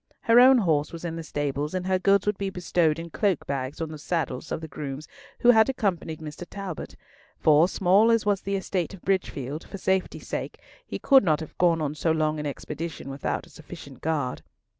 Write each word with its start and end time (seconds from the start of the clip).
Her 0.21 0.39
own 0.39 0.57
horse 0.57 0.91
was 0.91 1.05
in 1.05 1.15
the 1.15 1.21
stables, 1.21 1.75
and 1.75 1.85
her 1.85 1.99
goods 1.99 2.25
would 2.25 2.39
be 2.39 2.49
bestowed 2.49 2.97
in 2.97 3.11
cloak 3.11 3.45
bags 3.45 3.79
on 3.79 3.91
the 3.91 3.99
saddles 3.99 4.51
of 4.51 4.59
the 4.59 4.67
grooms 4.67 5.07
who 5.41 5.51
had 5.51 5.69
accompanied 5.69 6.19
Mr. 6.21 6.43
Talbot; 6.49 6.95
for, 7.37 7.67
small 7.67 8.09
as 8.09 8.25
was 8.25 8.41
the 8.41 8.55
estate 8.55 8.95
of 8.95 9.03
Bridgefield, 9.03 9.63
for 9.67 9.77
safety's 9.77 10.27
sake 10.27 10.59
he 10.87 10.97
could 10.97 11.23
not 11.23 11.39
have 11.39 11.55
gone 11.59 11.81
on 11.83 11.93
so 11.93 12.09
long 12.11 12.39
an 12.39 12.47
expedition 12.47 13.11
without 13.11 13.45
a 13.45 13.51
sufficient 13.51 14.01
guard. 14.01 14.41